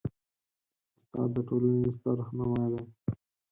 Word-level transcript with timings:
استاد 1.01 1.29
د 1.35 1.37
ټولنې 1.47 1.89
ستر 1.95 2.13
رهنما 2.19 2.65
دی. 2.71 2.83